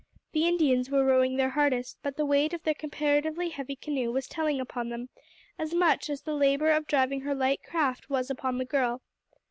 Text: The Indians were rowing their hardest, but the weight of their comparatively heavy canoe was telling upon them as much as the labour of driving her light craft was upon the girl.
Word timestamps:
The 0.31 0.47
Indians 0.47 0.89
were 0.89 1.05
rowing 1.05 1.35
their 1.37 1.51
hardest, 1.51 1.99
but 2.01 2.17
the 2.17 2.25
weight 2.25 2.53
of 2.55 2.63
their 2.63 2.73
comparatively 2.73 3.49
heavy 3.49 3.75
canoe 3.75 4.11
was 4.11 4.25
telling 4.27 4.59
upon 4.59 4.89
them 4.89 5.09
as 5.59 5.75
much 5.75 6.09
as 6.09 6.23
the 6.23 6.33
labour 6.33 6.71
of 6.71 6.87
driving 6.87 7.21
her 7.21 7.35
light 7.35 7.61
craft 7.61 8.09
was 8.09 8.31
upon 8.31 8.57
the 8.57 8.65
girl. 8.65 9.03